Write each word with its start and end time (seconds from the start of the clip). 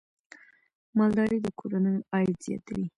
مالداري 0.97 1.37
د 1.41 1.47
کورنیو 1.59 2.05
عاید 2.13 2.35
زیاتوي. 2.45 2.85